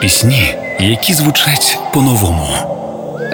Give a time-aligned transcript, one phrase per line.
[0.00, 2.48] Пісні, які звучать по-новому,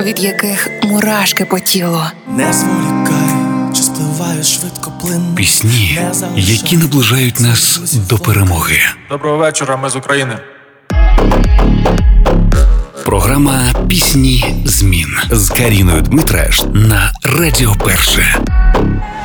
[0.01, 2.01] від яких мурашки по тілу.
[2.29, 3.29] Не зволікай,
[3.75, 5.35] чи спливає швидко плин.
[5.37, 6.01] Пісні,
[6.37, 8.79] які наближають нас до перемоги.
[9.11, 10.39] Доброго вечора, ми з України.
[13.05, 18.39] Програма Пісні змін з Каріною Дмитраш на Радіо Перше.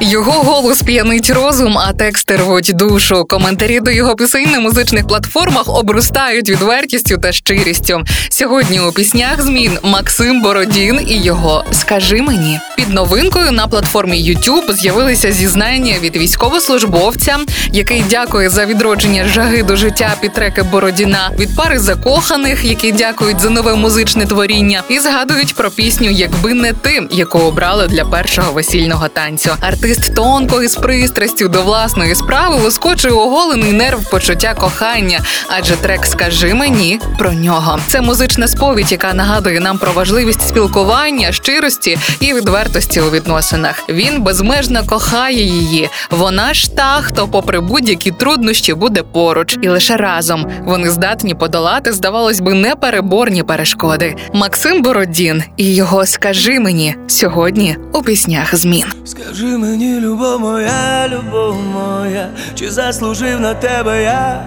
[0.01, 3.25] Його голос п'янить розум, а тексти рвуть душу.
[3.29, 8.03] Коментарі до його пісень на музичних платформах обростають відвертістю та щирістю.
[8.29, 14.73] Сьогодні у піснях змін Максим Бородін і його Скажи мені під новинкою на платформі YouTube
[14.73, 17.37] з'явилися зізнання від військовослужбовця,
[17.73, 23.39] який дякує за відродження жаги до життя під треки Бородіна, від пари закоханих, які дякують
[23.39, 28.51] за нове музичне творіння, і згадують про пісню Якби не ти, яку обрали для першого
[28.51, 29.51] весільного танцю.
[29.89, 36.05] Артист тонко і з пристрастю до власної справи лоскочує оголений нерв почуття кохання, адже трек
[36.05, 37.79] Скажи мені про нього.
[37.87, 43.83] Це музична сповідь, яка нагадує нам про важливість спілкування, щирості і відвертості у відносинах.
[43.89, 45.89] Він безмежно кохає її.
[46.11, 51.93] Вона ж та, хто, попри будь-які труднощі, буде поруч, і лише разом вони здатні подолати,
[51.93, 54.15] здавалось би, непереборні перешкоди.
[54.33, 58.85] Максим Бородін і його Скажи мені сьогодні у піснях змін.
[59.05, 64.45] Скажи мені, любов моя, любов моя, чи заслужив на тебе я,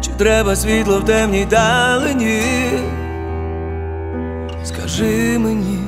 [0.00, 2.42] чи треба світло в темній далині?
[4.64, 5.78] Скажи мені,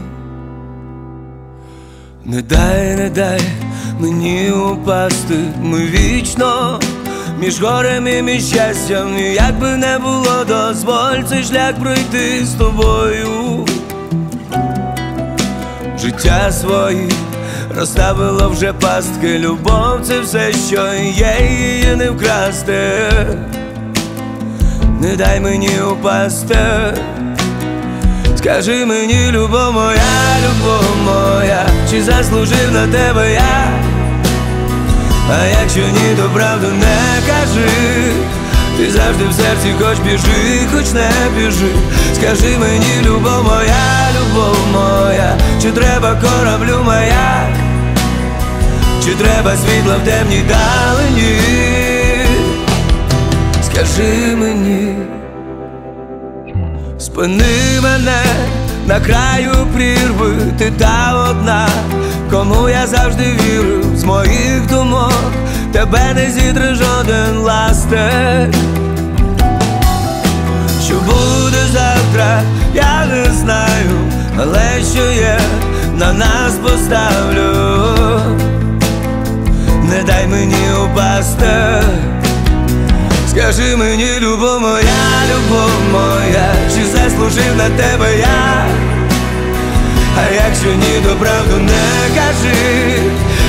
[2.24, 3.40] не дай, не дай
[4.00, 6.80] мені упасти, ми вічно
[7.40, 13.66] між горем і між щастям, як би не було, дозволь цей шлях пройти з тобою.
[15.98, 17.12] Життя свої
[17.70, 22.82] розставило вже пастки, любов це все, що є, її не вкрасти,
[25.00, 26.58] не дай мені упасти,
[28.36, 33.68] скажи мені, любов моя, любов моя, чи заслужив на тебе я,
[35.30, 37.70] а якщо ні, то правду не кажи.
[38.78, 41.72] Ти завжди в серці хоч біжи, хоч не біжи,
[42.14, 47.43] скажи мені, любов моя, любов моя, чи треба кораблю маяк,
[49.04, 51.40] чи треба світла в темній далині,
[53.62, 54.96] скажи мені,
[56.98, 58.22] спини мене
[58.86, 61.68] на краю прірви, ти та одна,
[62.30, 65.32] кому я завжди вірив з моїх думок.
[65.72, 68.48] Тебе не зітре жоден ластер.
[70.86, 72.42] Що буде завтра,
[72.74, 73.90] я не знаю,
[74.38, 75.40] але що є,
[75.98, 78.03] на нас поставлю,
[79.94, 81.82] не дай мені упасти,
[83.30, 88.66] скажи мені, любов моя, любов моя, чи заслужив на тебе я,
[90.18, 93.00] а якщо ні, то правду не кажи.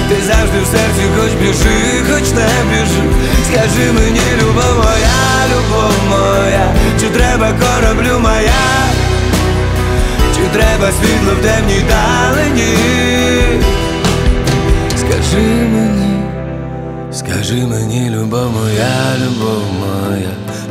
[0.09, 3.01] Ти завжди в серці хоч біжи, хоч не біжи,
[3.47, 5.17] скажи мені, любов моя,
[5.51, 8.65] любов моя, чи треба кораблю моя,
[10.35, 12.77] чи треба світло в темній далині,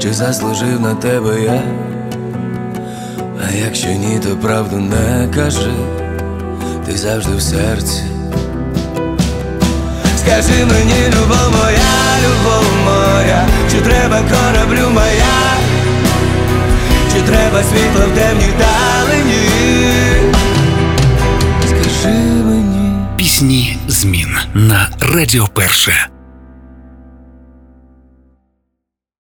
[0.04, 1.62] чи заслужив на тебе я,
[3.46, 5.72] а якщо ні, то правду не кажи,
[6.86, 8.02] ти завжди в серці.
[10.18, 15.56] Скажи мені, любов моя, любов моя, чи треба кораблю моя,
[17.12, 19.48] чи треба світло в темній далині?
[21.66, 22.14] Скажи
[22.44, 26.13] мені Пісні змін на Радіо Перше.